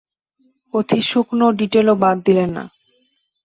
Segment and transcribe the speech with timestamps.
[0.73, 2.63] অতি সূক্ষ্ম ডিটেলও বাদ দিলেন না।